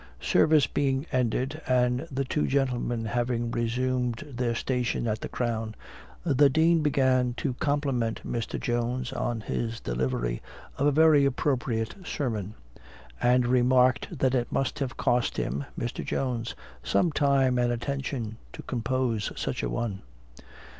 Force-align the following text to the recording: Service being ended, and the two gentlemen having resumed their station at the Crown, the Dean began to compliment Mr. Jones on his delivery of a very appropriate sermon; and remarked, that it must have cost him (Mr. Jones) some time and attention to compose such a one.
Service 0.19 0.65
being 0.65 1.05
ended, 1.11 1.61
and 1.67 2.07
the 2.09 2.23
two 2.25 2.47
gentlemen 2.47 3.05
having 3.05 3.51
resumed 3.51 4.17
their 4.33 4.55
station 4.55 5.07
at 5.07 5.21
the 5.21 5.29
Crown, 5.29 5.75
the 6.23 6.49
Dean 6.49 6.81
began 6.81 7.35
to 7.35 7.53
compliment 7.59 8.19
Mr. 8.25 8.59
Jones 8.59 9.13
on 9.13 9.41
his 9.41 9.79
delivery 9.79 10.41
of 10.79 10.87
a 10.87 10.91
very 10.91 11.23
appropriate 11.23 11.93
sermon; 12.03 12.55
and 13.21 13.45
remarked, 13.45 14.17
that 14.17 14.33
it 14.33 14.51
must 14.51 14.79
have 14.79 14.97
cost 14.97 15.37
him 15.37 15.65
(Mr. 15.79 16.03
Jones) 16.03 16.55
some 16.81 17.11
time 17.11 17.59
and 17.59 17.71
attention 17.71 18.37
to 18.53 18.63
compose 18.63 19.31
such 19.35 19.61
a 19.61 19.69
one. 19.69 20.01